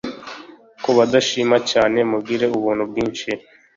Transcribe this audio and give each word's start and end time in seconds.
kubadashima 0.83 1.57
cyane, 1.71 1.99
mugire 2.11 2.45
ubuntu 2.57 2.83
bwinshi 2.89 3.29